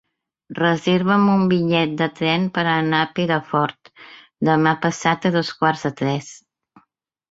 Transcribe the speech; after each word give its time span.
Reserva'm 0.59 1.27
un 1.33 1.43
bitllet 1.51 1.93
de 1.99 2.07
tren 2.21 2.49
per 2.57 2.65
anar 2.73 3.03
a 3.03 3.11
Perafort 3.21 3.95
demà 4.53 4.77
passat 4.91 5.33
a 5.33 5.37
dos 5.41 5.57
quarts 5.63 5.91
de 5.91 5.97
tres. 6.05 6.37